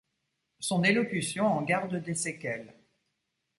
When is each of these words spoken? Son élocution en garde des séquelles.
Son 0.59 0.83
élocution 0.83 1.45
en 1.45 1.61
garde 1.61 1.95
des 1.97 2.15
séquelles. 2.15 2.73